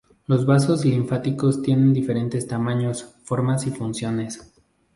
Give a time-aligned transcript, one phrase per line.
[0.25, 4.51] Los vasos linfáticos tienen diferentes tamaños, formas y funciones.